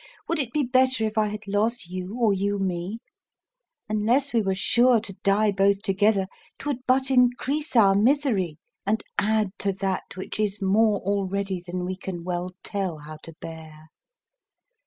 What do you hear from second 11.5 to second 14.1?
than we can well tell how to bear.